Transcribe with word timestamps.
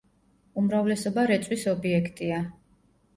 უმრავლესობა 0.61 1.25
რეწვის 1.31 1.65
ობიექტია. 1.73 2.41